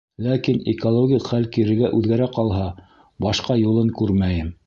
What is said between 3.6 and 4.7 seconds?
юлын күрмәйем.